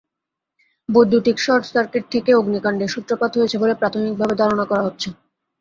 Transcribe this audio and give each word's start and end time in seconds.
বৈদ্যুতিক 0.89 1.37
শর্টসার্কিট 1.39 2.03
থেকে 2.13 2.31
অগ্নিকাণ্ডের 2.35 2.93
সূত্রপাত 2.95 3.31
হয়েছে 3.35 3.55
বলে 3.57 3.73
প্রাথমিকভাবে 3.75 4.35
ধারণা 4.41 4.65
করা 4.65 4.83
হচ্ছে। 4.87 5.09